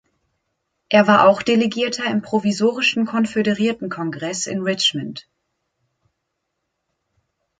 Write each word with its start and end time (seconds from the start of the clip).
Er 0.89 1.05
war 1.05 1.27
auch 1.27 1.43
Delegierter 1.43 2.05
im 2.05 2.23
Provisorischen 2.23 3.05
Konföderiertenkongress 3.05 4.47
in 4.47 4.61
Richmond. 4.61 5.29